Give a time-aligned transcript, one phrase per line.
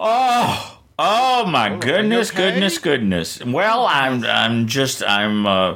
[0.00, 2.50] Oh, oh my goodness, okay?
[2.52, 3.44] goodness, goodness.
[3.44, 5.74] Well, I'm, I'm just, I'm, uh,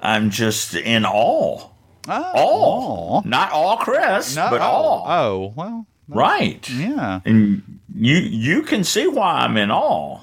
[0.00, 1.68] I'm just in awe.
[2.08, 5.04] Oh, All, not all, Chris, No, but oh, all.
[5.08, 6.68] Oh, well, Right.
[6.68, 7.20] yeah.
[7.24, 10.18] And you, you can see why I'm in awe.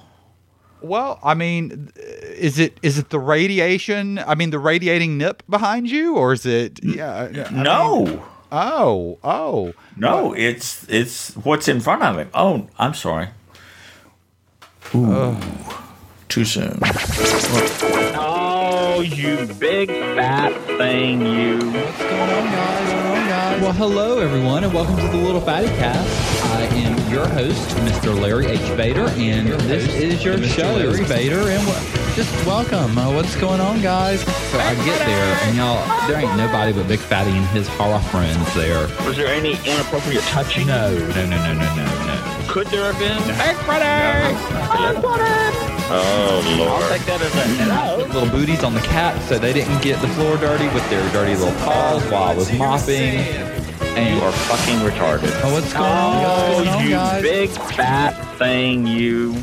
[0.82, 4.18] Well, I mean, is it is it the radiation?
[4.20, 6.80] I mean, the radiating nip behind you, or is it?
[6.84, 7.14] Yeah.
[7.16, 9.74] I mean- No, oh, oh.
[9.98, 12.30] no, it's, it's what's in front of him.
[12.34, 13.30] Oh, I'm sorry.
[14.96, 15.38] Ooh,
[16.30, 16.80] too soon.
[18.16, 21.58] Oh, you big fat thing, you.
[21.58, 23.62] What's going on, guys?
[23.62, 26.44] Well, hello, everyone, and welcome to the Little Fatty Cast.
[26.46, 28.20] I am your host, Mr.
[28.20, 28.60] Larry H.
[28.78, 31.40] Vader, and this is your show, Larry Vader.
[31.50, 32.98] And w- just welcome.
[32.98, 34.22] Uh, what's going on, guys?
[34.52, 38.00] So I get there, and y'all, there ain't nobody but Big Fatty and his horror
[38.00, 38.88] friends there.
[39.06, 40.68] Was there any inappropriate touching?
[40.68, 42.46] No, no, no, no, no, no, no.
[42.48, 43.18] Could there have been?
[43.28, 44.36] Big Fatty!
[45.92, 46.70] Oh, Lord.
[46.70, 46.92] I'll Lord.
[46.92, 48.14] take that as a no.
[48.14, 51.36] Little booties on the cat, so they didn't get the floor dirty with their dirty
[51.36, 53.59] little paws while I was mopping.
[54.00, 55.30] You are fucking retarded.
[55.44, 56.26] oh, what's going on.
[56.26, 57.22] Oh, What's going on, you guys?
[57.22, 59.34] big fat thing, you.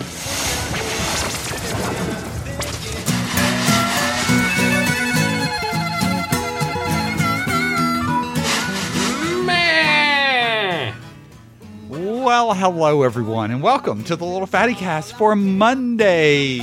[11.88, 16.58] Well, hello, everyone, and welcome to the Little Fatty Cast for Monday,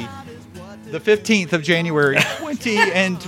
[0.92, 3.20] the 15th of January, 20 and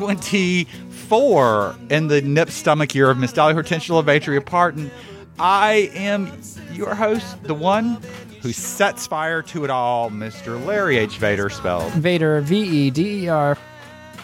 [1.10, 4.90] 24, in the nip stomach year of Miss Dolly Hortensia Levatria Parton.
[5.38, 6.32] I am
[6.74, 8.00] your host, the one
[8.42, 10.64] who sets fire to it all, Mr.
[10.66, 11.18] Larry H.
[11.18, 11.92] Vader, spelled.
[11.94, 13.58] Vader, V E D E R.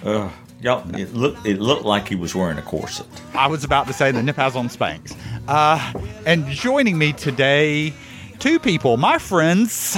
[0.04, 0.32] Ugh.
[0.62, 3.08] Y'all, it looked, it looked like he was wearing a corset.
[3.34, 5.16] I was about to say the nip has on Spanx.
[5.48, 5.94] Uh,
[6.26, 7.94] and joining me today,
[8.40, 9.96] two people, my friends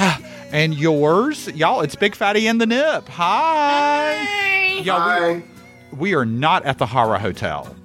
[0.52, 1.48] and yours.
[1.50, 3.08] Y'all, it's Big Fatty and the Nip.
[3.09, 4.80] Hi.
[4.84, 5.44] Y'all, we-
[5.97, 7.75] We, are not at the Hara Hotel.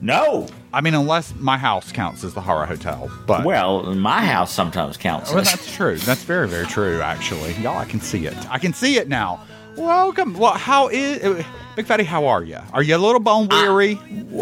[0.00, 0.48] No.
[0.72, 3.10] I mean, unless my house counts as the Hara Hotel.
[3.26, 5.32] But Well, my house sometimes counts.
[5.32, 5.96] well, that's true.
[5.96, 7.52] That's very, very true, actually.
[7.54, 8.34] Y'all, I can see it.
[8.50, 9.44] I can see it now.
[9.76, 10.34] Welcome.
[10.34, 11.42] Well, how is uh,
[11.76, 12.04] Big Fatty?
[12.04, 12.58] How are you?
[12.72, 13.98] Are you a little bone weary?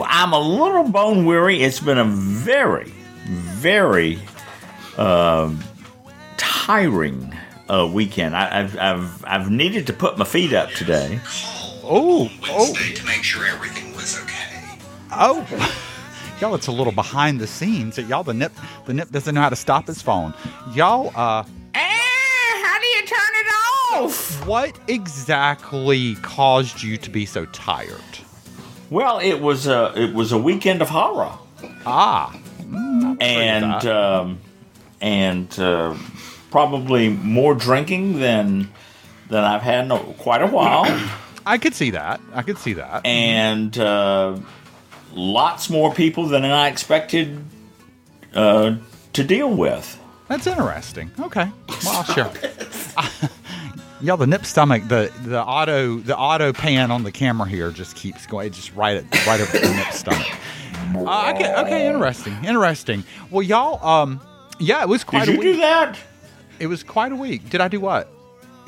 [0.06, 1.62] I'm a little bone weary.
[1.62, 2.92] It's been a very,
[3.26, 4.18] very
[4.96, 5.62] um,
[6.36, 7.32] tiring
[7.68, 8.34] uh, weekend.
[8.36, 11.20] I, I've, I've, I've needed to put my feet up today.
[11.90, 14.78] Oh, oh, Wednesday to make sure everything was okay.
[15.12, 15.44] Oh,
[16.40, 17.98] y'all, it's a little behind the scenes.
[17.98, 18.52] Y'all, the nip,
[18.86, 20.32] the nip doesn't know how to stop his phone.
[20.74, 21.42] Y'all, uh,
[21.74, 23.46] how do you turn it
[23.92, 24.46] off?
[24.46, 28.00] what exactly caused you to be so tired?
[28.88, 31.32] Well, it was a it was a weekend of horror,
[31.86, 32.32] Ah,
[33.20, 33.86] and that.
[33.86, 34.38] um,
[35.00, 35.94] and uh,
[36.50, 38.70] probably more drinking than
[39.28, 40.86] than I've had in a, quite a while.
[41.50, 42.20] I could see that.
[42.32, 43.04] I could see that.
[43.04, 44.38] and uh,
[45.12, 47.44] lots more people than I expected
[48.34, 48.76] uh,
[49.14, 49.98] to deal with.
[50.28, 51.10] That's interesting.
[51.18, 51.50] Okay,
[51.84, 52.30] well, sure.
[54.00, 57.96] Y'all, the nip stomach, the the auto the auto pan on the camera here just
[57.96, 58.46] keeps going.
[58.46, 60.28] It just right at right over the nip stomach.
[60.94, 63.02] Uh, okay, okay, interesting, interesting.
[63.30, 64.20] Well, y'all, um,
[64.60, 65.54] yeah, it was quite Did a you week.
[65.54, 65.98] do that?
[66.60, 67.50] It was quite a week.
[67.50, 68.08] Did I do what?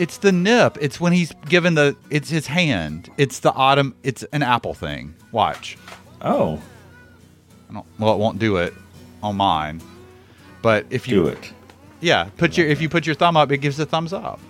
[0.02, 0.78] It's the nip.
[0.80, 1.94] It's when he's given the.
[2.10, 3.08] It's his hand.
[3.18, 3.94] It's the autumn.
[4.02, 5.14] It's an apple thing.
[5.30, 5.78] Watch.
[6.22, 6.60] Oh,
[7.70, 8.74] I don't, well, it won't do it
[9.22, 9.80] on mine.
[10.60, 11.52] But if you do it.
[12.00, 14.40] yeah, put your if you put your thumb up, it gives a thumbs up.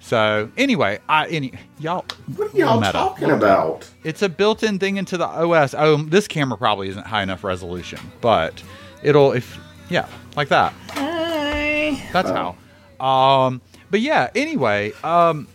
[0.00, 2.06] So anyway, I any y'all.
[2.34, 2.92] What are y'all meta.
[2.92, 3.86] talking about?
[4.04, 5.74] It's a built-in thing into the OS.
[5.74, 8.62] Oh, this camera probably isn't high enough resolution, but
[9.02, 10.72] it'll if yeah, like that.
[10.92, 12.02] Hi.
[12.14, 12.56] That's how.
[12.98, 13.60] Um,
[13.92, 14.30] but yeah.
[14.34, 15.46] Anyway, um,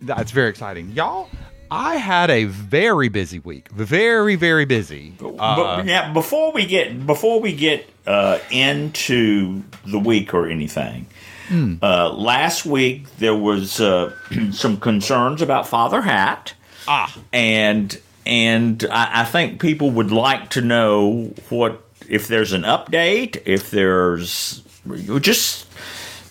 [0.00, 1.28] that's very exciting, y'all.
[1.70, 3.68] I had a very busy week.
[3.70, 5.12] Very, very busy.
[5.20, 11.06] Uh, but yeah, before we get before we get uh, into the week or anything,
[11.48, 11.76] Hmm.
[11.82, 14.14] uh, last week there was uh,
[14.52, 16.54] some concerns about Father Hat.
[16.86, 22.62] ah, and and I, I think people would like to know what if there's an
[22.62, 24.62] update, if there's
[25.20, 25.67] just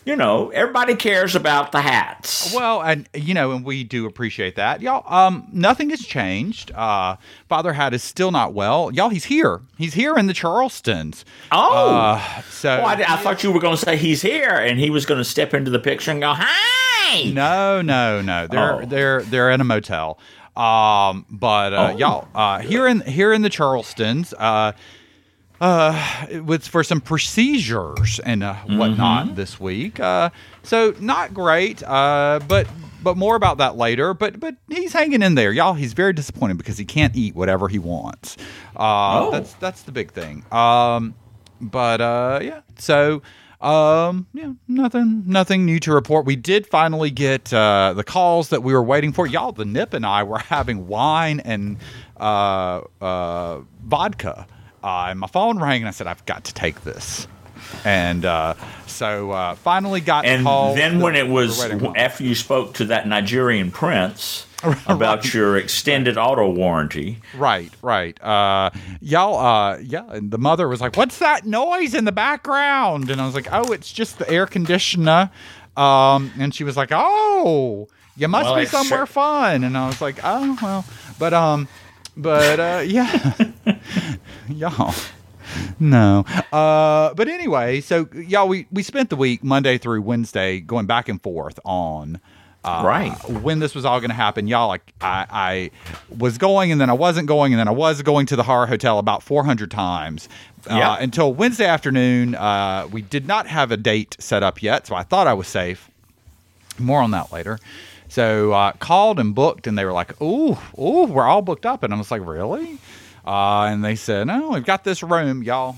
[0.07, 2.53] you know everybody cares about the hats.
[2.55, 5.03] Well, and you know, and we do appreciate that, y'all.
[5.13, 6.71] Um, nothing has changed.
[6.71, 7.17] Uh,
[7.49, 9.09] Father Hat is still not well, y'all.
[9.09, 9.61] He's here.
[9.77, 11.23] He's here in the Charlestons.
[11.51, 11.95] Oh.
[11.95, 14.89] uh, so Oh, I, I thought you were going to say he's here, and he
[14.89, 18.47] was going to step into the picture and go, "Hi." no, no, no.
[18.47, 18.85] They're Oh.
[18.85, 20.19] they're they're in a motel.
[20.55, 21.97] Um, but uh, Oh.
[21.97, 24.71] y'all, uh, here in here in the Charlestons, uh,
[25.59, 29.99] with for some procedures and uh, whatnot this week.
[29.99, 30.29] Uh,
[30.63, 32.67] so not great, uh, but
[33.01, 34.13] but more about that later.
[34.13, 35.73] But but he's hanging in there, y'all.
[35.73, 38.37] He's very disappointed because he can't eat whatever he wants.
[38.75, 39.31] Uh, Oh.
[39.31, 40.45] That's that's the big thing.
[40.51, 41.15] Um,
[41.61, 43.21] but uh, yeah, so.
[43.59, 46.27] Um, yeah, nothing, nothing new to report.
[46.27, 49.25] We did finally get uh, the calls that we were waiting for.
[49.25, 51.77] Y'all, the Nip and I were having wine and
[52.17, 54.45] uh, uh, vodka,
[54.83, 57.27] uh, and my phone rang, and I said, "I've got to take this."
[57.83, 58.53] And uh,
[58.85, 60.45] so uh, finally got the And
[60.77, 61.59] then when it was
[61.95, 64.45] after you spoke to that Nigerian prince
[64.87, 68.21] about your extended auto warranty, Right, right.
[68.23, 68.69] Uh,
[69.01, 70.05] y'all, uh, yeah.
[70.09, 73.47] And the mother was like, "What's that noise in the background?" And I was like,
[73.51, 75.29] "Oh, it's just the air conditioner."
[75.75, 79.87] Um, and she was like, "Oh, you must Well, be somewhere sure- fun." And I
[79.87, 80.85] was like, "Oh, well."
[81.19, 81.67] But um,
[82.17, 83.33] but uh, yeah,
[84.49, 84.93] y'all.
[85.79, 86.25] No.
[86.51, 91.07] Uh, but anyway, so y'all, we we spent the week Monday through Wednesday going back
[91.07, 92.19] and forth on
[92.63, 93.29] uh, Right.
[93.29, 94.47] when this was all going to happen.
[94.47, 95.71] Y'all, like I, I
[96.17, 98.67] was going and then I wasn't going and then I was going to the horror
[98.67, 100.27] hotel about 400 times.
[100.67, 100.91] Yeah.
[100.91, 104.95] Uh, until Wednesday afternoon, uh, we did not have a date set up yet, so
[104.95, 105.89] I thought I was safe.
[106.77, 107.57] More on that later.
[108.09, 111.83] So uh, called and booked, and they were like, "Ooh, ooh, we're all booked up,"
[111.83, 112.77] and I was like, "Really?"
[113.25, 115.75] Uh, and they said, "No, we've got this room, y'all."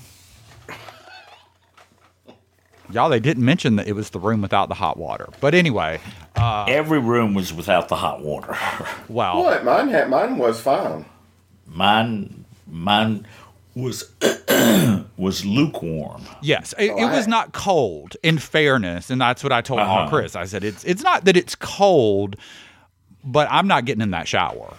[2.92, 5.28] Y'all, they didn't mention that it was the room without the hot water.
[5.40, 6.00] But anyway,
[6.34, 8.56] uh, every room was without the hot water.
[9.08, 9.64] well, What?
[9.64, 11.04] Mine had mine was fine.
[11.66, 13.26] mine, mine
[13.74, 14.10] was
[15.16, 16.22] was lukewarm.
[16.42, 18.16] Yes, it, Oh, it was I- not cold.
[18.22, 20.08] In fairness, and that's what I told Uh-huh.
[20.08, 20.36] Chris.
[20.36, 22.36] I said it's it's not that it's cold,
[23.24, 24.74] but I'm not getting in that shower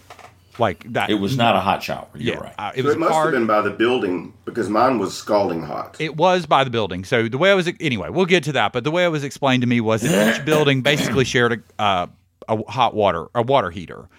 [0.59, 1.09] like that.
[1.09, 2.07] It was not a hot shower.
[2.13, 2.53] You're Yeah, right.
[2.59, 3.33] uh, it So was it must hard.
[3.33, 5.95] have been by the building because mine was scalding hot.
[5.99, 7.03] It was by the building.
[7.05, 8.73] So the way I was anyway, we'll get to that.
[8.73, 11.81] But the way it was explained to me was that each building basically shared a,
[11.81, 12.07] uh,
[12.49, 14.09] a hot water a water heater,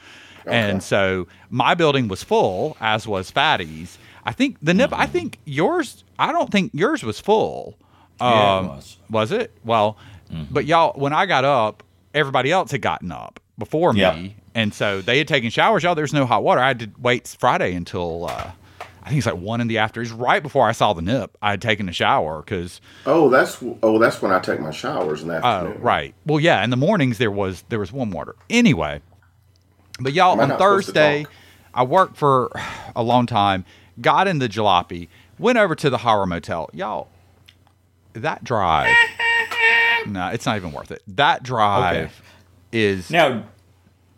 [0.47, 3.99] and so my building was full, as was Fatty's.
[4.25, 4.91] I think the nip.
[4.93, 6.05] I think yours.
[6.19, 7.77] I don't think yours was full.
[8.21, 8.97] Yeah, it Um, was.
[9.11, 9.53] Was it?
[9.65, 9.97] Well,
[10.51, 11.83] but y'all, when I got up,
[12.15, 14.15] everybody else had gotten up before Yep.
[14.15, 15.83] me, and so they had taken showers.
[15.83, 16.61] Y'all, there's no hot water.
[16.61, 18.27] I had to wait Friday until.
[18.27, 18.53] Uh,
[19.05, 20.05] I think it's like one in the afternoon.
[20.07, 21.37] It's right before I saw the nip.
[21.43, 25.23] I had taken a shower because Oh, that's oh, that's when I take my showers
[25.23, 25.83] in the Oh, afternoon.
[25.83, 26.15] right.
[26.25, 26.63] Well, yeah.
[26.63, 28.37] In the mornings there was there was warm water.
[28.49, 29.01] Anyway,
[29.99, 31.27] but y'all on not supposed to Thursday.
[31.75, 32.53] I worked for
[32.95, 33.65] a long time.
[34.01, 35.09] Got in the jalopy.
[35.39, 36.71] Went over to the horror motel.
[36.73, 37.09] Y'all,
[38.15, 38.95] that drive.
[40.07, 41.03] no, it's not even worth it.
[41.09, 42.23] That drive
[42.73, 43.45] is Now,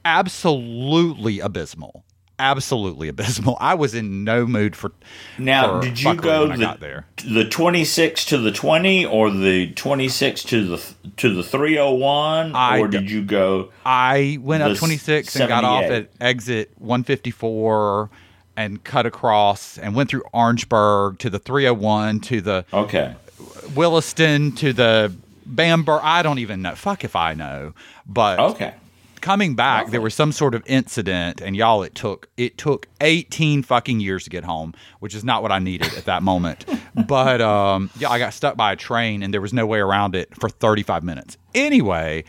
[0.04, 2.04] absolutely abysmal.
[2.36, 3.56] Absolutely abysmal.
[3.60, 4.90] I was in no mood for.
[5.38, 7.06] now, for did you go the, there?
[7.24, 12.88] the 26 to the 20 or the 26 to the to the 301 I or
[12.88, 18.10] d- did you go I went up 26 and got off at exit 154
[18.56, 23.14] and cut across and went through Orangeburg to the 301 to the Okay.
[23.74, 25.12] Williston to the
[25.46, 26.00] Bamberg.
[26.02, 26.74] I don't even know.
[26.74, 27.72] Fuck if I know.
[28.06, 28.74] But Okay.
[29.20, 33.62] coming back, there was some sort of incident, and y'all, it took it took 18
[33.62, 36.64] fucking years to get home, which is not what I needed at that moment.
[37.06, 40.14] but um, yeah, I got stuck by a train, and there was no way around
[40.14, 41.36] it for 35 minutes.
[41.54, 42.24] Anyway,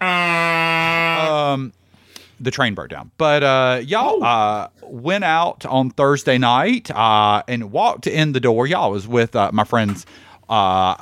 [0.00, 1.72] um,
[2.40, 3.10] the train broke down.
[3.18, 8.66] But uh, y'all uh, went out on Thursday night uh, and walked in the door.
[8.66, 10.06] Y'all was with uh, my friends.
[10.48, 10.52] Uh,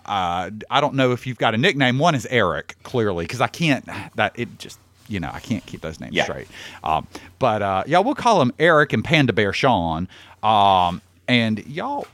[0.04, 1.98] uh, I don't know if you've got a nickname.
[1.98, 3.88] One is Eric, clearly, because I can't.
[4.16, 4.78] That it just
[5.08, 6.24] you know I can't keep those names Yeah.
[6.24, 6.48] straight.
[6.84, 7.06] Um,
[7.38, 10.06] but uh, y'all, we'll call him Eric and Panda Bear Sean.
[10.42, 12.06] Um, and y'all,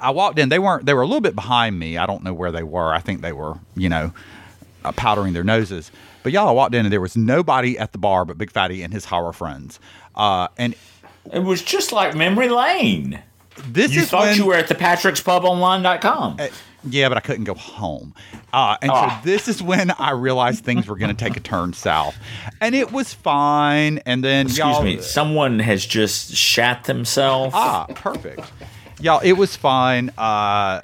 [0.00, 0.48] I walked in.
[0.48, 0.86] They weren't.
[0.86, 1.96] They were a little bit behind me.
[1.98, 2.92] I don't know where they were.
[2.92, 4.12] I think they were, you know,
[4.84, 5.90] uh, powdering their noses.
[6.22, 8.82] But y'all, I walked in and there was nobody at the bar but Big Fatty
[8.82, 9.80] and his horror friends.
[10.14, 10.74] Uh, and
[11.32, 13.20] It was just like memory lane.
[13.66, 16.36] this You is thought when, you were at the Patrick's Pub patrickspubonline.com.
[16.38, 16.48] Uh,
[16.84, 18.12] yeah, but I couldn't go home.
[18.52, 19.20] Uh, and Ah.
[19.22, 22.16] so this is when I realized things were going to take a turn south,
[22.60, 23.98] and it was fine.
[23.98, 25.00] And then Excuse me.
[25.00, 27.54] Someone has just shat themselves.
[27.56, 28.50] Ah, perfect.
[29.00, 30.10] Y'all, it was fine.
[30.18, 30.80] Uh,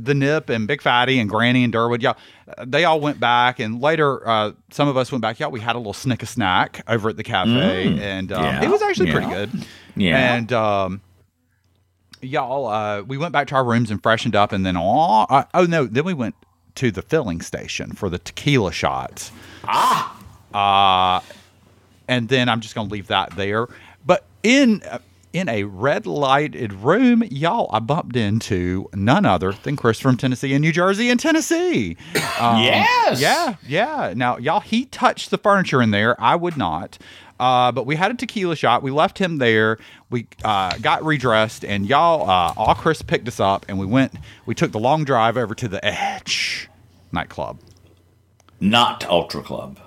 [0.00, 2.16] the, Nip and Big Fatty and Granny and Durwood, y'all,
[2.56, 3.58] uh, they all went back.
[3.60, 5.38] And later, uh, some of us went back.
[5.40, 7.98] Y'all, we had a little snick a snack over at the cafe.
[8.00, 8.64] And um, Yeah.
[8.64, 9.50] it was actually pretty good.
[9.96, 10.34] Yeah.
[10.34, 11.00] And um,
[12.20, 14.52] y'all, uh, we went back to our rooms and freshened up.
[14.52, 16.34] And then, oh, uh, oh no, then we went
[16.76, 19.30] to the filling station for the tequila shots.
[19.64, 20.18] Ah.
[20.54, 21.20] Uh,
[22.08, 23.66] and then I'm just going to leave that there.
[24.04, 24.98] But in uh,
[25.32, 30.52] in a red lighted room, y'all, I bumped into none other than Chris from Tennessee
[30.52, 31.96] and New Jersey and Tennessee.
[32.40, 33.20] Um, Yes.
[33.20, 34.14] Yeah, yeah.
[34.16, 36.20] Now, y'all, he touched the furniture in there.
[36.20, 36.98] I would not.
[37.38, 38.82] Uh, but we had a tequila shot.
[38.82, 39.78] We left him there.
[40.10, 44.14] We uh, got redressed, and y'all, uh, all Chris picked us up, and we went.
[44.46, 46.68] We took the long drive over to the Edge
[47.12, 47.60] nightclub.
[48.60, 49.78] Not Ultra Club.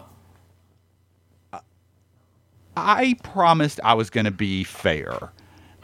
[2.78, 5.32] I promised I was going to be fair.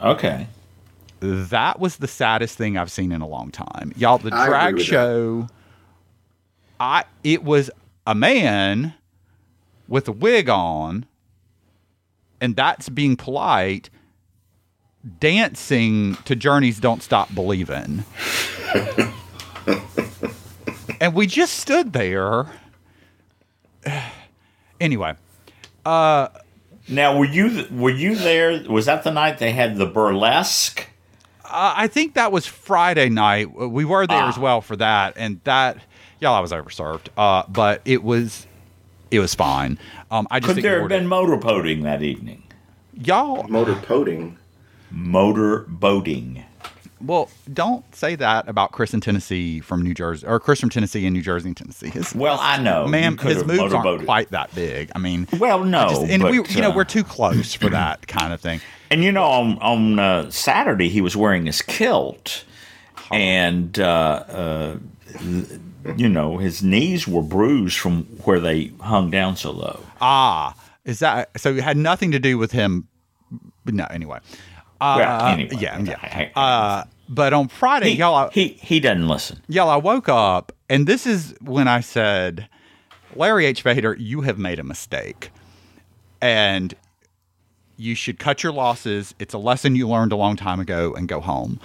[0.02, 0.46] Okay.
[1.20, 3.92] That was the saddest thing I've seen in a long time.
[3.96, 4.90] Y'all, the I drag with that.
[4.90, 5.46] show,
[6.80, 7.70] I it was
[8.06, 8.94] a man
[9.86, 11.06] with a wig on,
[12.40, 13.88] and that's being polite,
[15.20, 18.04] dancing to Journey's Don't Stop Believing.
[21.00, 22.46] and we just stood there.
[24.80, 25.14] anyway,
[25.84, 26.28] uh,
[26.88, 28.62] Now, were you were you there?
[28.68, 30.86] Was that the night they had the burlesque?
[31.44, 33.52] Uh, I think that was Friday night.
[33.54, 34.28] We were there Ah.
[34.28, 35.76] as well for that, and that,
[36.20, 37.08] y'all, I was overserved.
[37.16, 38.46] Uh, but it was,
[39.10, 39.78] it was fine.
[40.10, 42.42] Um, I just Could there have ignored been motor boating that evening?
[42.94, 43.44] y'all.
[43.48, 44.36] Motor poding.
[44.90, 46.44] Motor boating.
[47.04, 51.04] Well, don't say that about Chris in Tennessee from New Jersey, or Chris from Tennessee
[51.06, 51.88] and New Jersey and Tennessee.
[51.90, 52.86] His, Well, I know.
[52.86, 54.90] ma'am, his moves aren't quite that big.
[54.94, 57.68] I mean, Well, no, just- and but, we, you know, uh, we're too close for
[57.70, 58.60] that kind of thing.
[58.90, 62.44] And you know, on on uh, Saturday he was wearing his kilt,
[63.10, 64.76] and uh, uh,
[65.96, 69.80] you know his knees were bruised from where they hung down so low.
[70.00, 70.54] Ah,
[70.84, 71.54] is that so?
[71.54, 72.86] It had nothing to do with him.
[73.64, 74.18] But no, anyway.
[74.80, 76.28] Uh, Well, anyway, yeah, yeah.
[76.34, 79.42] Uh, but on Friday, He, y'all, I- he he doesn't listen.
[79.48, 82.48] Y'all, I woke up, and this is when I said,
[83.14, 83.62] Larry H.
[83.62, 85.30] Vader, you have made a mistake.
[86.20, 86.74] And
[87.76, 89.14] you should cut your losses.
[89.18, 91.58] It's a lesson you learned a long time ago and go home.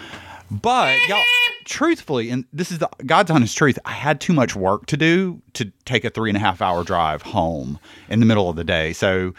[0.49, 1.23] But, y'all,
[1.65, 5.41] truthfully, and this is the God's honest truth, I had too much work to do
[5.53, 7.79] to take a three and a half hour drive home
[8.09, 8.93] in the middle of the day.
[8.93, 9.33] So,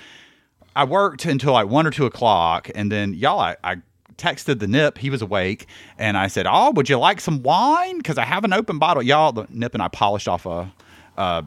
[0.77, 3.77] I worked until like one or two o'clock, and then y'all, I, I
[4.19, 4.99] texted the Nip.
[4.99, 5.67] He was awake,
[5.99, 7.97] and I said, "Oh, would you like some wine?
[7.99, 10.71] Because I have an open bottle." Y'all, the Nip and I polished off a.
[11.17, 11.43] Uh,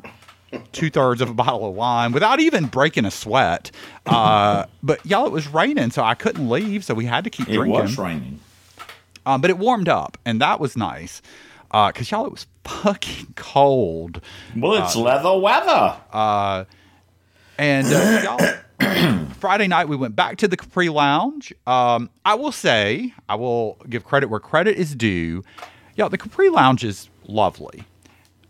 [0.73, 3.71] Two thirds of a bottle of wine without even breaking a sweat.
[4.05, 7.47] Uh, but y'all, it was raining, so I couldn't leave, so we had to keep
[7.47, 7.81] It drinking.
[7.81, 8.41] was raining.
[9.25, 11.21] Um, but it warmed up, and that was nice.
[11.71, 14.19] Because y'all, it was fucking cold.
[14.57, 15.95] Well, it's leather weather.
[17.57, 18.55] And uh, y'all,
[19.39, 21.53] Friday night we went back to the Capri Lounge.
[21.67, 25.43] Um, I will say, I will give credit where credit is due.
[25.95, 27.83] Y'all, the Capri Lounge is lovely.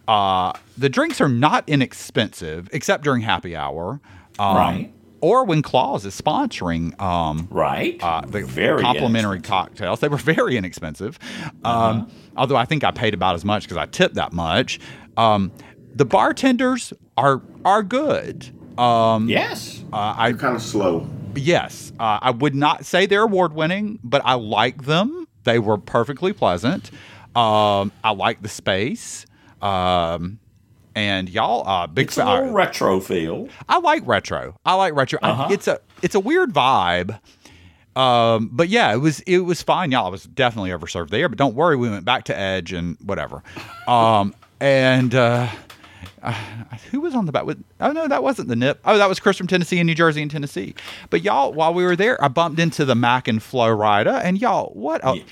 [0.07, 3.99] Uh, the drinks are not inexpensive, except during happy hour.
[4.39, 4.93] Um, Right.
[5.23, 7.99] Or when Claus is sponsoring um, right.
[8.01, 9.99] uh, the Very complimentary cocktails.
[9.99, 11.19] They were very inexpensive.
[11.63, 14.79] Um, Although I think I paid about as much because I tipped that much.
[15.17, 15.51] Um,
[15.93, 18.49] the bartenders are are good.
[18.77, 19.83] Um, Yes.
[19.93, 21.07] uh, I Kind of slow.
[21.35, 25.27] yes, uh, I would not say they're award winning, but I like them.
[25.43, 26.91] They were perfectly pleasant.
[27.35, 29.25] Um, I like the space.
[29.61, 30.39] Um,
[30.95, 33.47] and y'all, uh, big It's a fa- little retro feel.
[33.69, 34.55] I like retro.
[34.65, 35.19] I like retro.
[35.21, 35.47] Uh-huh.
[35.51, 37.17] it's a it's a weird vibe.
[37.95, 39.91] Um, but yeah, it was it was fine.
[39.91, 42.97] Y'all, I was definitely overserved there, but don't worry, we went back to Edge and
[43.03, 43.41] whatever.
[43.87, 45.47] Um, and uh,
[46.21, 46.31] uh,
[46.91, 47.63] who was on the back with?
[47.79, 48.79] Oh no, that wasn't the Nip.
[48.85, 50.75] Oh, that was Chris from Tennessee and New Jersey and Tennessee.
[51.09, 54.39] But y'all, while we were there, I bumped into the Mac and Flo Rida, and
[54.39, 55.01] y'all, what?
[55.03, 55.23] A, Yeah.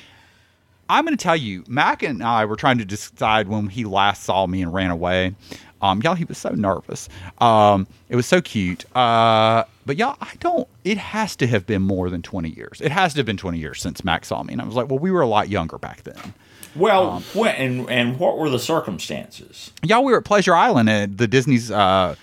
[0.91, 4.23] I'm going to tell you, Mac and I were trying to decide when he last
[4.23, 5.35] saw me and ran away.
[5.83, 7.07] Um, y'all, he was so nervous.
[7.37, 8.85] Um, it was so cute.
[8.95, 10.67] Uh, but y'all, I don't.
[10.83, 12.81] It has to have been more than 20 years.
[12.81, 14.89] It has to have been 20 years since Mac saw me, and I was like,
[14.89, 16.33] well, we were a lot younger back then.
[16.75, 19.71] Well, Um, when, and and what were the circumstances?
[19.83, 21.71] Y'all, we were at Pleasure Island at the Disney's.
[21.71, 22.15] Uh,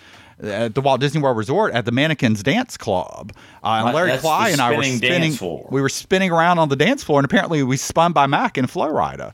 [0.43, 3.33] at the Walt Disney World Resort at the Mannequins Dance Club,
[3.65, 5.21] uh, and Larry that's Cly and I were spinning spinning.
[5.31, 5.67] dance floor.
[5.71, 8.69] We were spinning around on the dance floor, and apparently we spun by Mac and
[8.69, 9.33] Flo Rida.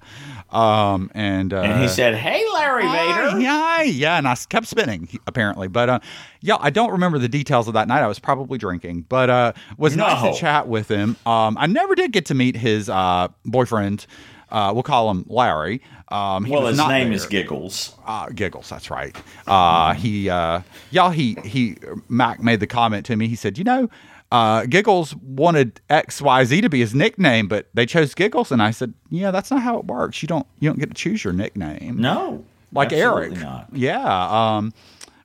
[0.54, 5.08] Um, and uh, And he said, "Hey, Larry Vader." Hi, yeah, and I kept spinning
[5.26, 5.98] apparently, but uh,
[6.40, 8.02] yeah, I don't remember the details of that night.
[8.02, 11.16] I was probably drinking, but uh, was nice to chat with him.
[11.26, 14.06] Um, I never did get to meet his uh, boyfriend.
[14.52, 15.80] Uh, we'll call him Larry.
[16.08, 17.16] Um, he Well, his not name there.
[17.16, 17.94] is Giggles.
[18.06, 18.68] Uh, giggles.
[18.68, 19.16] That's right.
[19.46, 21.78] Uh, he, uh, y'all, he, he,
[22.08, 23.28] Mac made the comment to me.
[23.28, 23.88] He said, you know,
[24.30, 28.62] uh, Giggles wanted X Y Z to be his nickname, but they chose Giggles, and
[28.62, 30.22] I said, yeah, that's not how it works.
[30.22, 31.96] You don't, you don't get to choose your nickname.
[31.98, 33.32] No, like Eric.
[33.32, 33.68] Not.
[33.72, 34.56] Yeah.
[34.56, 34.72] Um,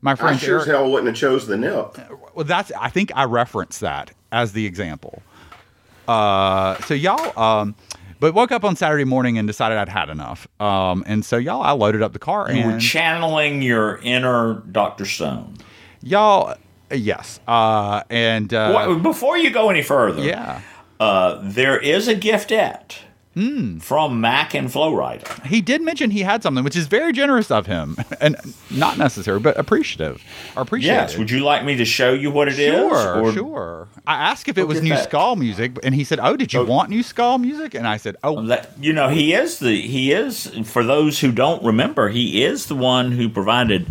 [0.02, 1.98] my I friend sure as hell wouldn't have chose the nip.
[2.34, 2.72] Well, that's.
[2.80, 5.22] I think I referenced that as the example.
[6.08, 7.76] Uh, so y'all, um,
[8.20, 10.48] but woke up on Saturday morning and decided I'd had enough.
[10.60, 14.64] Um, and so y'all, I loaded up the car and You were channeling your inner
[14.72, 15.06] Dr.
[15.06, 15.58] Stone.
[16.02, 16.56] y'all,
[16.92, 17.40] yes.
[17.48, 20.62] Uh, and uh, Well, before you go any further, yeah,
[21.00, 22.98] uh, there is a giftette
[23.38, 23.78] Hmm.
[23.78, 25.46] from Mac and Flowrider.
[25.46, 28.36] he did mention he had something, which is very generous of him, and
[28.72, 30.24] not necessary, but appreciative.
[30.56, 30.96] Appreciated.
[30.96, 31.18] Yes.
[31.20, 32.74] Would you like me to show you what it is?
[32.74, 33.88] Sure, sure.
[34.08, 35.04] I asked if it was new that.
[35.04, 36.66] skull music, and he said, "Oh, did you Oh.
[36.66, 40.12] want new skull music?" And I said, "Oh, That, you know, he is the he
[40.14, 43.86] is for those who don't remember, he is the one who provided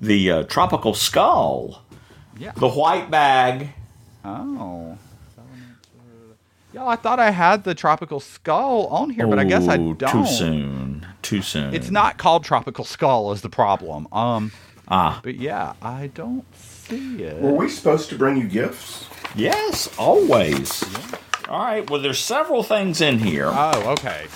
[0.00, 1.84] the uh, tropical skull,
[2.38, 3.68] yeah, the white bag.
[4.24, 4.98] oh."
[6.72, 9.98] Y'all, I thought I had the tropical skull on here, but I guess I don't.
[9.98, 11.06] Too soon.
[11.22, 11.74] Too soon.
[11.74, 14.06] It's not called tropical skull is the problem.
[14.12, 14.52] Um,
[14.92, 17.40] Ah, but yeah, I don't see it.
[17.40, 19.06] Were we supposed to bring you gifts?
[19.36, 20.82] yes, always.
[21.48, 21.88] All right.
[21.88, 23.48] Well, there's several things in here.
[23.52, 24.26] Oh, okay,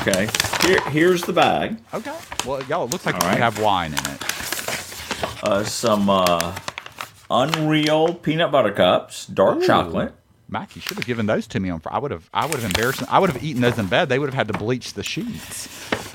[0.00, 0.28] Okay.
[0.66, 1.78] Here, here's the bag.
[1.94, 2.14] okay.
[2.46, 3.38] Well, y'all, it looks like All we right.
[3.38, 5.42] have wine in it.
[5.44, 6.56] Uh, some uh,
[7.30, 9.66] Unreal peanut butter cups, dark Ooh.
[9.66, 10.12] chocolate.
[10.48, 11.82] Mac, you should have given those to me on.
[11.86, 12.28] I would have.
[12.32, 13.02] I would have embarrassed.
[13.08, 14.08] I would have eaten those in bed.
[14.08, 15.68] They would have had to bleach the sheets.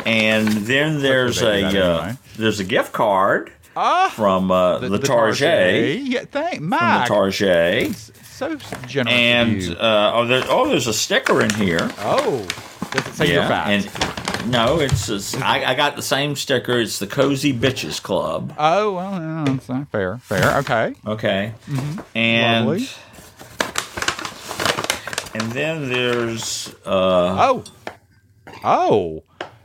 [0.05, 2.17] And then there's a uh, anyway.
[2.37, 5.99] there's a gift card Ah, from uh, the, the, Target.
[6.01, 7.07] Yeah, thank From Mac.
[7.07, 7.95] the Target.
[7.95, 8.55] so
[8.87, 9.13] generous.
[9.15, 11.89] And uh, oh, there, oh, there's a sticker in here.
[11.99, 12.45] oh,
[12.91, 13.67] does it say you're fat?
[13.69, 16.79] And no, it's just, I, I got the same sticker.
[16.79, 18.53] It's the Cozy Bitches Club.
[18.57, 20.17] oh well, yeah, that's uh, fair.
[20.17, 20.57] Fair.
[20.59, 20.95] Okay.
[21.07, 21.53] Okay.
[22.13, 22.87] And Lovely.
[25.33, 27.63] And then there's uh, Oh,
[28.63, 29.23] oh,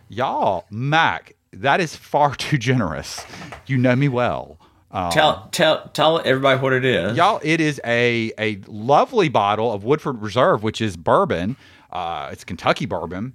[0.08, 1.34] y'all, Mac.
[1.52, 3.24] That is far too generous.
[3.66, 4.58] You know me well.
[4.90, 7.16] Uh, tell tell tell everybody what it is.
[7.16, 11.56] Y'all, it is a a lovely bottle of Woodford Reserve, which is bourbon.
[11.92, 13.34] Uh, it's Kentucky bourbon,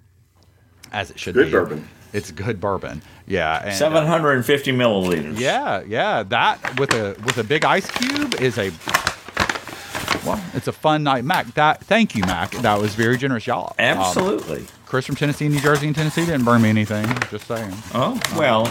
[0.92, 1.52] as it should Good be.
[1.52, 1.88] bourbon.
[2.12, 3.02] It's good bourbon.
[3.28, 3.60] Yeah.
[3.62, 5.40] And, uh, 750 milliliters.
[5.40, 6.22] yeah, yeah.
[6.24, 8.72] That with a with a big ice cube is a
[10.26, 11.54] well, it's a fun night, Mac.
[11.54, 12.52] That thank you, Mac.
[12.52, 13.76] That was very generous, y'all.
[13.80, 14.66] Um, Absolutely.
[14.86, 17.08] Chris from Tennessee, New Jersey, and Tennessee didn't burn me anything.
[17.32, 17.74] Just saying.
[17.96, 18.66] oh well,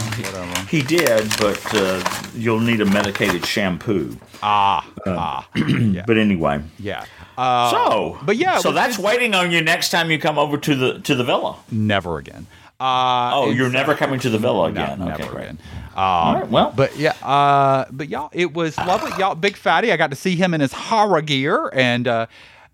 [0.68, 2.02] he, he did, but uh,
[2.34, 4.16] you'll need a medicated shampoo.
[4.42, 7.06] Ah, ah, yeah, But anyway, yeah.
[7.36, 10.74] Uh, so but yeah, so that's waiting on you next time you come over to
[10.74, 11.56] the to the villa.
[11.70, 12.46] never again.
[12.80, 15.02] Uh, Oh, you're never coming to the villa No, again.
[15.02, 15.42] okay, never great.
[15.44, 15.58] again.
[15.94, 19.12] All Um, right, well, But yeah, uh, but y'all, it was lovely.
[19.18, 22.26] Y'all, Big Fatty, I got to see him in his horror gear, and uh,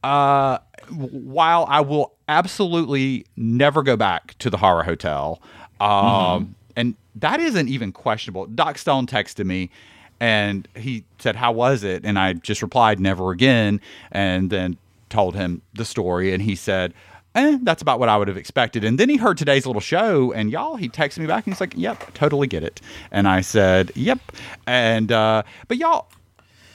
[0.04, 0.58] uh,
[0.90, 5.42] while I will absolutely never go back to the horror hotel,
[5.80, 6.52] um, Mm-hmm.
[6.76, 8.46] and that isn't even questionable.
[8.46, 9.70] Doc Stone texted me.
[10.20, 13.80] And he said, "How was it?" And I just replied, "Never again."
[14.10, 14.76] And then
[15.10, 16.92] told him the story, and he said,
[17.34, 18.84] eh, that's about what I would have expected.
[18.84, 21.60] And then he heard today's little show, and y'all, he texted me back and he's
[21.60, 22.80] like, yep, totally get it.
[23.10, 24.18] And I said, yep.
[24.66, 26.08] And, uh, but y'all,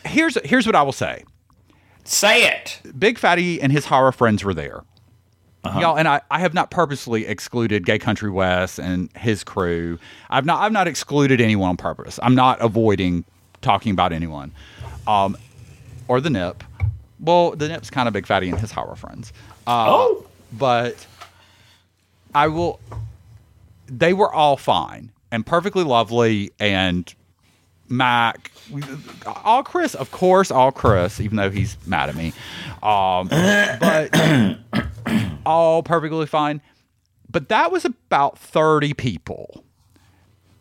[0.05, 1.23] here's, here's what I will say
[2.05, 2.81] say it.
[2.99, 4.83] Big Fatty and his horror friends were there.
[5.79, 9.97] Y'all, and I, I have not purposely excluded Gay Country West and his crew.
[10.29, 12.19] I've not I've not excluded anyone on purpose.
[12.21, 13.23] I'm not avoiding
[13.61, 14.51] talking about anyone.
[15.07, 15.37] Um,
[16.09, 16.65] or the Nip.
[17.21, 19.31] Well, the Nip's kind of Big Fatty and his horror friends.
[19.65, 20.25] Uh, Oh.
[20.57, 21.05] But
[22.33, 22.79] I will.
[23.87, 27.13] They were all fine and perfectly lovely, and
[27.89, 28.51] Mac,
[29.43, 32.33] all Chris, of course, all Chris, even though he's mad at me,
[32.81, 33.27] um,
[33.79, 34.59] but
[35.45, 36.61] all perfectly fine.
[37.29, 39.63] But that was about thirty people.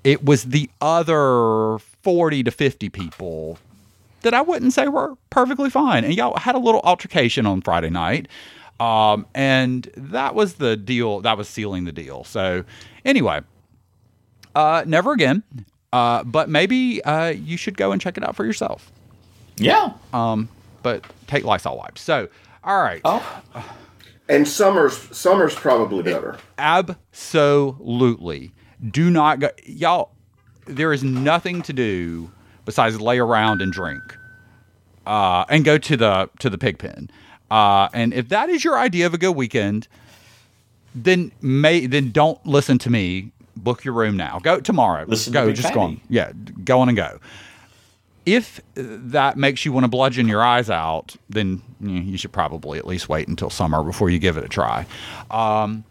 [0.05, 3.59] It was the other forty to fifty people
[4.23, 6.05] that I wouldn't say were perfectly fine.
[6.05, 8.29] And y'all had a little altercation on Friday night.
[8.83, 11.21] Um, and that was the deal.
[11.21, 12.25] That was sealing the deal.
[12.25, 12.65] So,
[13.05, 13.43] anyway,
[14.57, 15.45] uh, never again.
[15.93, 18.91] Uh, but maybe uh, you should go and check it out for yourself.
[19.57, 19.93] Yeah.
[20.13, 20.49] Um,
[20.83, 22.01] but take Lysol wipes.
[22.01, 22.29] So,
[22.65, 23.01] all right.
[23.05, 23.43] Oh.
[24.29, 26.39] And summer's summer's probably better.
[26.59, 28.53] Absolutely.
[28.91, 29.51] Do not go.
[29.65, 30.11] Y'all,
[30.67, 32.33] there is nothing to do
[32.65, 34.03] besides lay around and drink
[35.07, 37.11] uh, and go to the to the pig pen.
[37.53, 39.87] Uh, and if that is your idea of a good weekend,
[40.95, 43.31] then may then don't listen to me.
[43.55, 44.39] Book your room now.
[44.43, 45.05] Go tomorrow.
[45.07, 45.49] Listen go.
[45.49, 46.01] Big just go on.
[46.09, 46.33] Yeah,
[46.65, 47.21] go on and go.
[48.25, 52.33] If that makes you want to bludgeon your eyes out, then you, know, you should
[52.33, 54.87] probably at least wait until summer before you give it a try.
[55.31, 55.85] Um,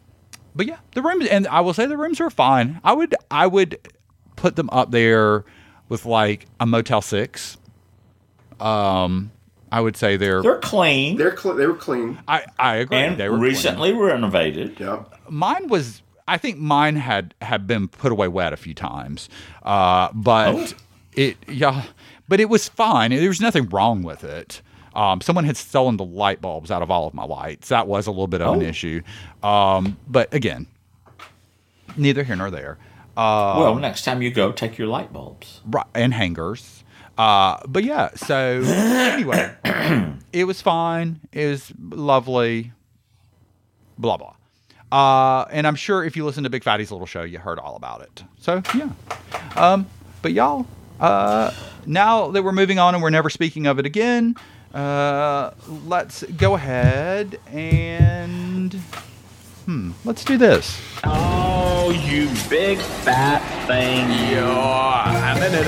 [0.56, 2.82] but yeah, the rooms, and I will say the rooms are fine.
[2.84, 3.78] I would, I would
[4.36, 5.46] put them up there
[5.90, 7.58] with like a Motel Six,
[8.60, 9.30] um,
[9.72, 10.42] I would say they're.
[10.42, 12.20] They're clean They're cl- they were clean.
[12.28, 12.98] I I agree.
[12.98, 13.50] and they were clean.
[13.50, 14.80] recently renovated.
[14.80, 15.04] Yeah.
[15.30, 19.30] mine was I think mine had had been put away wet a few times,
[19.64, 20.68] uh, but Oh.
[21.14, 21.84] it yeah,
[22.28, 23.12] but it was fine.
[23.12, 24.62] There was nothing wrong with it.
[24.94, 27.70] Um, someone had stolen the light bulbs out of all of my lights.
[27.70, 28.66] That was a little bit of an Oh.
[28.70, 29.02] issue,
[29.42, 30.68] um, but again,
[31.96, 32.78] neither here nor there.
[33.18, 35.62] Uh, well, next time you go, take your light bulbs.
[35.66, 36.81] right, and hangers.
[37.22, 39.54] Uh, but yeah, so anyway,
[40.34, 41.20] it was fine.
[41.32, 42.72] It was lovely.
[44.00, 44.36] Blah blah.
[44.92, 47.76] Uh, and I'm sure if you listen to Big Fatty's little show, you heard all
[47.76, 48.24] about it.
[48.40, 48.90] So yeah.
[49.56, 49.86] Um,
[50.24, 50.66] but y'all,
[51.00, 51.54] uh,
[51.86, 54.36] now that we're moving on and we're never speaking of it again,
[54.74, 55.52] uh,
[55.86, 58.74] let's go ahead and
[59.66, 60.82] hmm, let's do this.
[61.04, 64.42] Oh, you big fat thing, you.
[64.42, 65.68] hamming it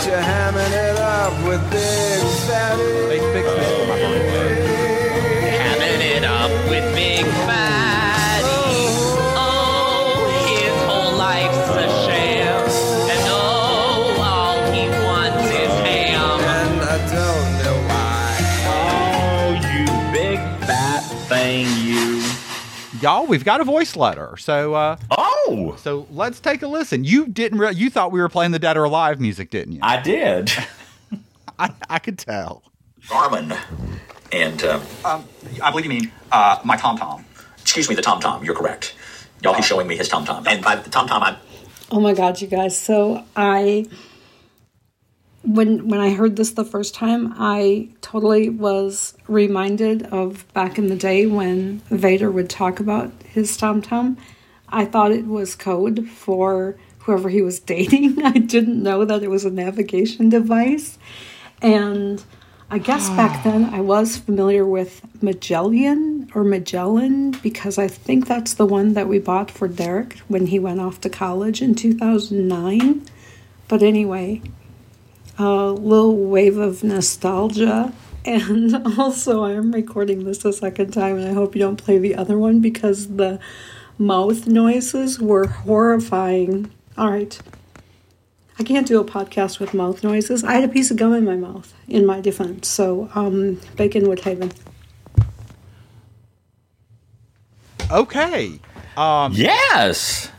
[0.00, 2.82] But you're hamming it up with Big Fatty.
[3.08, 5.58] They fixed this for my birthday.
[5.58, 8.88] Hamming it up with Big Fatty.
[9.36, 12.64] Oh, his whole life's a sham.
[13.10, 16.40] And oh, all he wants is ham.
[16.40, 18.30] And I don't know why.
[18.72, 19.84] Oh, you
[20.14, 22.22] big fat thing, you.
[23.02, 24.34] Y'all, we've got a voice letter.
[24.38, 25.19] So uh, Oh,
[25.80, 27.04] So let's take a listen.
[27.04, 27.58] You didn't.
[27.58, 29.80] Re- you thought we were playing the Dead or Alive music, didn't you?
[29.82, 30.52] I did.
[31.58, 32.62] I, I could tell.
[33.06, 33.58] Garmin.
[34.32, 35.24] And, um, Um,
[35.62, 37.24] I believe you mean uh, my Tom Tom.
[37.58, 38.94] excuse me, the Tom Tom, you're correct.
[39.42, 40.46] Y'all he's showing me his Tom Tom.
[40.46, 41.36] And by the Tom Tom, I'm
[41.90, 42.78] Oh my god, you guys.
[42.78, 43.86] So I
[45.42, 50.88] when when I heard this the first time, I totally was reminded of back in
[50.88, 54.18] the day when Vader would talk about his tom tom.
[54.70, 58.22] I thought it was code for whoever he was dating.
[58.22, 60.98] I didn't know that it was a navigation device.
[61.60, 62.22] And
[62.70, 68.54] I guess back then I was familiar with Magellan or Magellan because I think that's
[68.54, 73.06] the one that we bought for Derek when he went off to college in 2009.
[73.68, 74.42] But anyway,
[75.38, 77.92] a little wave of nostalgia.
[78.24, 81.98] And also, I am recording this a second time, and I hope you don't play
[81.98, 83.40] the other one because the
[84.00, 86.72] mouth noises were horrifying.
[86.96, 87.38] All right.
[88.58, 90.42] I can't do a podcast with mouth noises.
[90.42, 92.66] I had a piece of gum in my mouth, in my defense.
[92.68, 94.52] So, um, Bacon Woodhaven.
[97.90, 98.58] Okay.
[98.96, 100.30] Um, yes.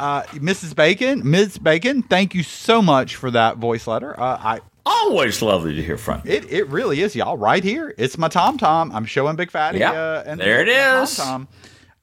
[0.00, 0.74] uh, Mrs.
[0.74, 1.58] Bacon, Ms.
[1.58, 4.18] Bacon, thank you so much for that voice letter.
[4.18, 6.32] Uh, I Always lovely to hear from you.
[6.32, 7.36] it, it really is, y'all.
[7.36, 8.90] Right here, it's my Tom Tom.
[8.92, 9.78] I'm showing Big Fatty.
[9.80, 11.14] Yeah, uh, and there it is.
[11.16, 11.48] Tom Tom.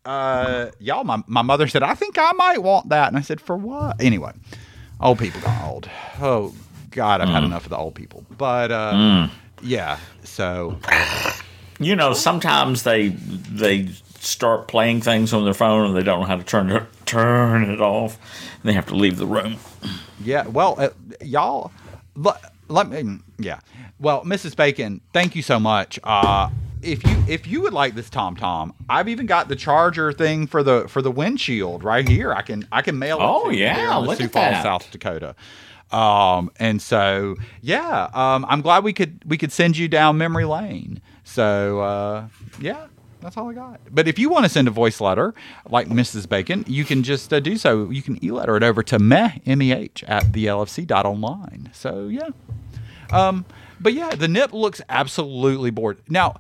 [0.06, 3.08] Uh, y'all, my, my mother said, I think I might want that.
[3.08, 4.00] And I said, for what?
[4.02, 4.32] Anyway,
[5.02, 5.90] old people got old.
[6.22, 6.54] Oh,
[6.92, 7.48] God, I've had Mm.
[7.48, 8.24] enough of the old people.
[8.38, 9.28] But uh,
[9.62, 10.78] yeah, so
[11.80, 13.88] You know, sometimes they they
[14.20, 17.70] start playing things on their phone and they don't know how to turn it turn
[17.70, 18.18] it off.
[18.62, 19.58] And they have to leave the room.
[20.24, 20.90] Yeah, well, uh,
[21.22, 21.72] y'all,
[22.16, 22.38] let,
[22.70, 23.60] let me, yeah.
[24.00, 24.56] Well, Mrs.
[24.56, 26.00] Bacon, thank you so much.
[26.04, 26.48] Uh,
[26.86, 30.48] if you if you would like this Tom Tom, I've even got the charger thing
[30.48, 32.34] for the for the windshield right here.
[32.34, 33.24] I can I can mail it.
[33.24, 34.64] Oh, to yeah, look Sioux at Falls, that.
[34.64, 35.36] South Dakota.
[35.92, 40.46] Um, and so yeah, um, I'm glad we could we could send you down memory
[40.46, 41.02] lane.
[41.24, 42.28] So uh,
[42.60, 42.88] yeah.
[43.22, 43.80] That's all I got.
[43.90, 45.34] But if you want to send a voice letter
[45.68, 46.30] like Mrs.
[46.30, 47.90] Bacon, you can just uh, do so.
[47.90, 51.72] You can e-letter it over to meh, M-E-H, at the LFC dot online.
[51.74, 52.30] So, yeah.
[53.12, 53.46] Um,
[53.80, 55.98] but yeah, the Nip looks absolutely bored.
[56.08, 56.36] Now,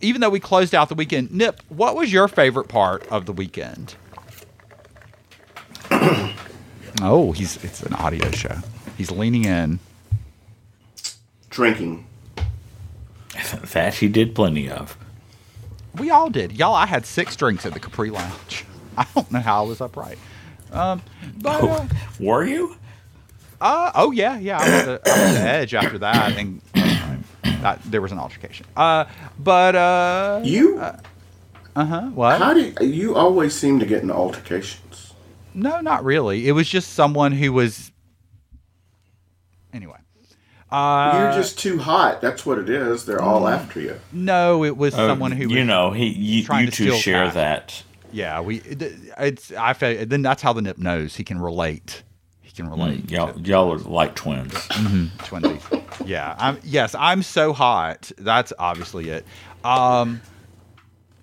[0.00, 3.32] even though we closed out the weekend, Nip, what was your favorite part of the
[3.32, 3.94] weekend?
[7.00, 8.58] oh, he's it's an audio show.
[8.96, 9.78] He's leaning in.
[11.50, 12.06] Drinking.
[13.72, 14.96] That he did plenty of.
[15.96, 16.52] We all did.
[16.52, 18.64] Y'all, I had six drinks at the Capri Lounge.
[18.96, 20.18] I don't know how I was upright.
[20.70, 21.02] Um,
[21.38, 21.86] but uh,
[22.20, 22.76] Were you?
[23.60, 24.58] Uh, oh yeah, yeah.
[24.58, 26.60] I was, a, I was the edge after that, and
[27.62, 28.66] that, there was an altercation.
[28.76, 29.04] Uh,
[29.38, 30.78] but uh, You?
[30.78, 30.96] uh
[31.74, 32.02] huh.
[32.14, 32.38] What?
[32.40, 35.14] How do you, you always seem to get in altercations?
[35.54, 36.48] No, not really.
[36.48, 37.90] It was just someone who was.
[39.72, 39.96] Anyway.
[40.70, 42.20] Uh, You're just too hot.
[42.22, 43.04] That's what it is.
[43.04, 44.00] They're all after you.
[44.12, 46.96] no, it was Oh, someone who you was, know he you, trying you to two
[46.96, 47.34] share Pat.
[47.34, 47.82] that.
[48.10, 48.62] Yeah, we.
[49.18, 52.02] It's I feel then that's how the nip knows he can relate.
[52.40, 53.10] He can relate.
[53.10, 54.52] Y'all y'all are like twins.
[54.54, 55.81] Twinsies.
[56.06, 56.34] Yeah.
[56.38, 58.10] I'm, yes, I'm so hot.
[58.18, 59.24] That's obviously it.
[59.64, 60.20] Um,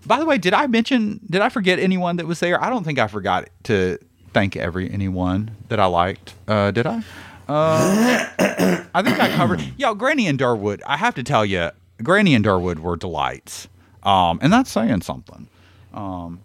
[0.06, 1.20] by the way, did I mention?
[1.30, 2.63] Did I forget anyone that was there?
[2.63, 3.98] I don't think I forgot to
[4.34, 6.34] thank every anyone that I liked.
[6.48, 7.04] Uh, did I?
[7.48, 9.62] Uh, I think I covered.
[9.78, 10.82] Yo, Granny and Durwood.
[10.86, 13.68] I have to tell you, Granny and Durwood were delights,
[14.04, 15.48] um, and that's saying something.
[15.94, 16.39] Um,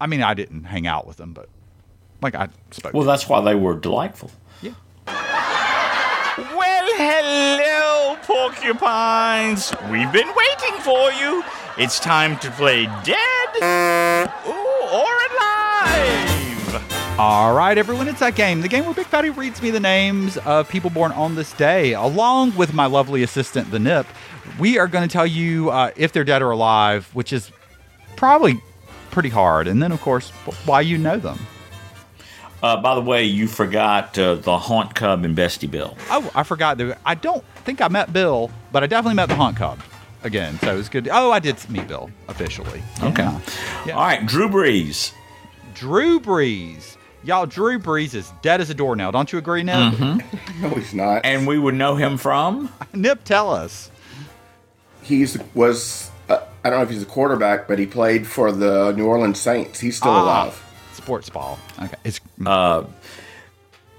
[0.00, 1.48] I mean, I didn't hang out with them, but
[2.20, 2.94] like I spoke.
[2.94, 4.30] Well, that's why they were delightful.
[6.84, 9.72] Well, hello, porcupines.
[9.90, 11.42] We've been waiting for you.
[11.78, 14.28] It's time to play dead ooh,
[14.92, 16.84] or alive.
[17.18, 18.60] All right, everyone, it's that game.
[18.60, 21.94] The game where Big Fatty reads me the names of people born on this day,
[21.94, 24.06] along with my lovely assistant, the Nip.
[24.58, 27.50] We are going to tell you uh, if they're dead or alive, which is
[28.14, 28.60] probably
[29.10, 29.68] pretty hard.
[29.68, 30.28] And then, of course,
[30.66, 31.38] why you know them.
[32.64, 35.96] Uh, by the way, you forgot uh, the Haunt Cub and Bestie Bill.
[36.10, 36.78] Oh, I forgot.
[36.78, 39.80] That I don't think I met Bill, but I definitely met the Haunt Cub
[40.22, 40.58] again.
[40.60, 41.06] So it was good.
[41.12, 42.82] Oh, I did meet Bill officially.
[43.02, 43.22] Okay.
[43.86, 43.92] Yeah.
[43.96, 45.12] All right, Drew Brees.
[45.74, 46.96] Drew Brees.
[47.22, 49.12] Y'all, Drew Brees is dead as a doornail.
[49.12, 49.76] Don't you agree, Nip?
[49.94, 50.62] Mm-hmm.
[50.62, 51.22] No, he's not.
[51.26, 52.72] And we would know him from?
[52.94, 53.90] Nip, tell us.
[55.02, 58.92] He's was uh, I don't know if he's a quarterback, but he played for the
[58.92, 59.80] New Orleans Saints.
[59.80, 60.63] He's still Ah, alive.
[61.04, 61.58] Sports ball.
[61.82, 61.96] Okay.
[62.02, 62.84] It's Uh,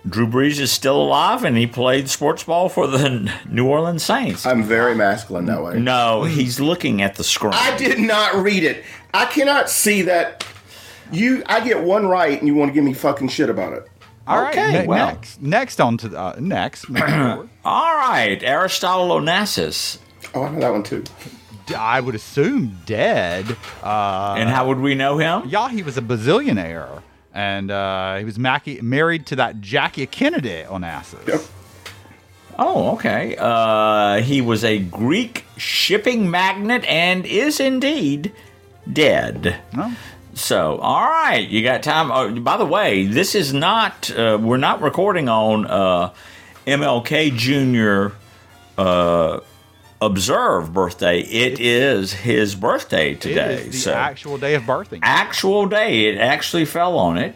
[0.09, 4.43] Drew Brees is still alive, and he played sports ball for the New Orleans Saints.
[4.45, 5.79] I'm very masculine that way.
[5.79, 7.53] No, he's looking at the screen.
[7.53, 8.83] I did not read it.
[9.13, 10.43] I cannot see that.
[11.11, 13.87] You, I get one right, and you want to give me fucking shit about it.
[14.27, 14.49] All right.
[14.55, 15.07] Okay, ne- well.
[15.07, 16.85] next, next on to the uh, next.
[16.89, 19.99] All right, Aristotle Onassis.
[20.33, 21.03] Oh, I know that one too.
[21.65, 23.55] D- I would assume dead.
[23.83, 25.47] Uh, And how would we know him?
[25.49, 27.01] y'all, he was a bazillionaire,
[27.33, 31.19] and uh, he was Mackie, married to that Jackie Kennedy on Asses.
[31.27, 31.41] Yep.
[32.57, 33.35] Oh, okay.
[33.37, 38.31] Uh, he was a Greek shipping magnate and is indeed
[38.91, 39.57] dead.
[39.75, 39.95] Oh.
[40.35, 42.11] So, all right, you got time.
[42.11, 44.09] Oh, by the way, this is not.
[44.11, 46.13] Uh, we're not recording on uh,
[46.67, 48.15] MLK Jr.
[48.77, 49.39] Uh,
[50.05, 51.21] Observe birthday.
[51.21, 53.55] It is his birthday today.
[53.55, 54.99] is the so, actual day of birthing.
[55.01, 56.05] actual day.
[56.05, 57.35] It actually fell on it.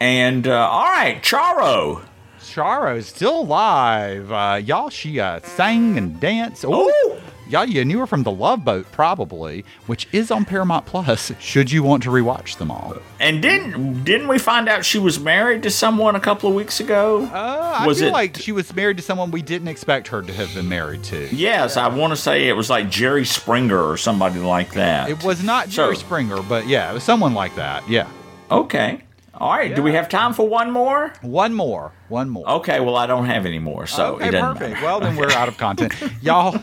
[0.00, 2.04] And uh, all right, Charo.
[2.40, 4.30] Charo is still alive.
[4.30, 6.64] Uh, y'all, she uh, sang and danced.
[6.64, 6.88] Ooh.
[6.88, 7.16] Ooh.
[7.48, 11.30] Y'all, you knew her from The Love Boat, probably, which is on Paramount Plus.
[11.40, 12.96] Should you want to rewatch them all?
[13.20, 16.80] And didn't didn't we find out she was married to someone a couple of weeks
[16.80, 17.24] ago?
[17.32, 20.22] Uh, I Was feel it- like she was married to someone we didn't expect her
[20.22, 21.28] to have been married to.
[21.34, 25.10] Yes, I want to say it was like Jerry Springer or somebody like that.
[25.10, 27.88] It was not Jerry So- Springer, but yeah, it was someone like that.
[27.88, 28.08] Yeah.
[28.50, 29.00] Okay.
[29.34, 29.74] All right.
[29.74, 31.12] Do we have time for one more?
[31.20, 31.92] One more.
[32.08, 32.48] One more.
[32.48, 32.78] Okay.
[32.80, 34.74] Well, I don't have any more, so okay, it doesn't perfect.
[34.74, 34.86] matter.
[34.86, 35.92] Well, then we're out of content.
[36.22, 36.56] y'all,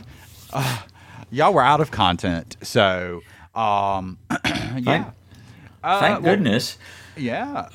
[0.53, 0.79] uh,
[1.31, 2.57] y'all were out of content.
[2.61, 3.21] So,
[3.55, 4.79] um, yeah.
[4.81, 5.07] Thank,
[5.83, 6.77] Uh, thank well, goodness.
[7.17, 7.69] Yeah.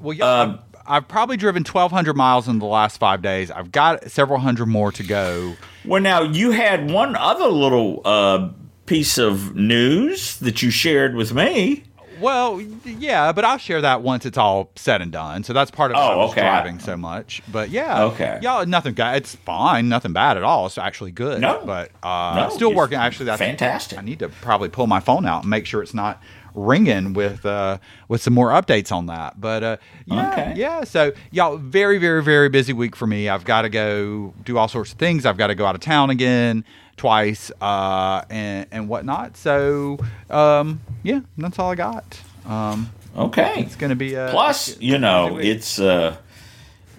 [0.00, 0.26] Well, yeah.
[0.26, 3.50] I've, I've probably driven 1,200 miles in the last five days.
[3.50, 5.54] I've got several hundred more to go.
[5.84, 8.48] Well, now you had one other little uh,
[8.86, 11.84] piece of news that you shared with me.
[12.22, 15.42] Well, yeah, but I'll share that once it's all said and done.
[15.44, 16.40] So that's part of Oh, why I was okay.
[16.42, 17.42] driving so much.
[17.50, 18.38] But yeah, Okay.
[18.42, 18.94] y'all, nothing.
[18.96, 20.66] It's fine, nothing bad at all.
[20.66, 21.40] It's actually good.
[21.40, 21.62] No.
[21.66, 22.98] but uh, No, still working.
[22.98, 23.98] Actually, that's fantastic.
[23.98, 26.22] I need to probably pull my phone out and make sure it's not
[26.54, 29.40] ringing with uh, with some more updates on that.
[29.40, 30.52] But uh, yeah, Okay.
[30.56, 30.84] yeah.
[30.84, 33.28] So y'all, very, very, very busy week for me.
[33.28, 35.24] I've got to go do all sorts of things.
[35.26, 36.64] I've got to go out of town again
[36.96, 39.36] twice uh, and and whatnot.
[39.36, 39.98] So
[40.30, 42.20] um, yeah, that's all I got.
[42.46, 43.60] Um, Okay.
[43.60, 46.16] it's gonna be a Plus, you know, it's uh,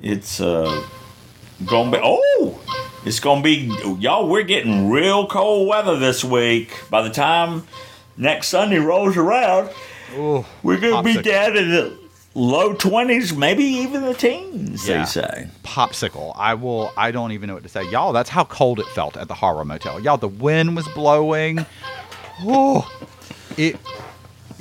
[0.01, 0.85] it's uh,
[1.65, 1.99] gonna be.
[2.03, 2.59] Oh,
[3.05, 4.29] it's gonna be y'all.
[4.29, 6.71] We're getting real cold weather this week.
[6.89, 7.67] By the time
[8.15, 9.69] next Sunday rolls around,
[10.15, 11.99] Ooh, we're gonna be down in the
[12.35, 14.87] low twenties, maybe even the teens.
[14.87, 14.99] Yeah.
[14.99, 15.47] They say.
[15.63, 16.33] popsicle.
[16.35, 16.91] I will.
[16.97, 18.13] I don't even know what to say, y'all.
[18.13, 19.99] That's how cold it felt at the Horror Motel.
[19.99, 21.65] Y'all, the wind was blowing.
[22.41, 22.89] Oh,
[23.57, 23.77] it.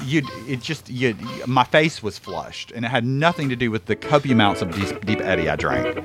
[0.04, 1.14] You, it just, you,
[1.46, 4.74] my face was flushed, and it had nothing to do with the copious amounts of
[4.74, 5.96] deep, deep eddy I drank.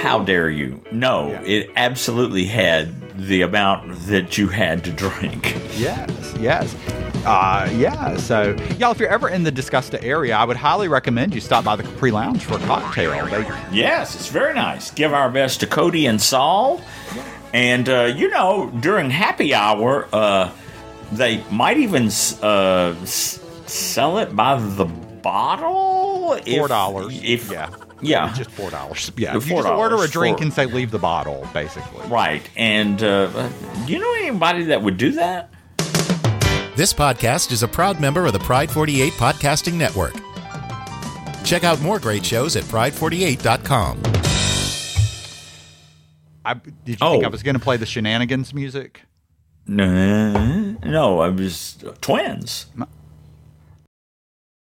[0.00, 0.82] How dare you?
[0.90, 1.42] No, Yeah.
[1.42, 5.54] it absolutely had the amount that you had to drink.
[5.78, 6.74] Yes, yes.
[7.26, 11.34] Uh, yeah, so y'all, if you're ever in the Disgusta area, I would highly recommend
[11.34, 13.26] you stop by the Capri Lounge for a cocktail.
[13.26, 14.90] They, Yes, it's very nice.
[14.92, 16.80] Give our best to Cody and Saul.
[17.52, 20.50] And, uh, you know, during happy hour, uh,
[21.12, 22.06] they might even
[22.42, 26.36] uh, s- sell it by the bottle.
[26.38, 27.20] Four dollars.
[27.24, 27.70] If, Yeah.
[28.02, 28.32] Yeah.
[28.34, 29.10] Just four dollars.
[29.16, 32.06] Yeah, The you just order a drink for- and say leave the bottle, basically.
[32.08, 32.48] Right.
[32.56, 33.48] And uh,
[33.86, 35.50] do you know anybody that would do that?
[36.76, 40.14] This podcast is a proud member of the Pride 48 Podcasting Network.
[41.44, 44.02] Check out more great shows at pride48.com.
[46.44, 47.12] I, did you Oh.
[47.12, 49.02] think I was going to play the shenanigans music?
[49.66, 52.66] No, no, I was twins.